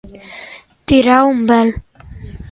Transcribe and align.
Tirar 0.91 1.19
un 1.33 1.39
vel. 1.51 1.69